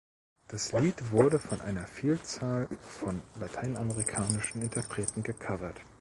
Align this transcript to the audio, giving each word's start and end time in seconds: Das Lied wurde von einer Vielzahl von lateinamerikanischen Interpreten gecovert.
Das 0.47 0.71
Lied 0.73 1.11
wurde 1.11 1.37
von 1.37 1.61
einer 1.61 1.85
Vielzahl 1.85 2.67
von 2.81 3.21
lateinamerikanischen 3.35 4.63
Interpreten 4.63 5.21
gecovert. 5.21 5.79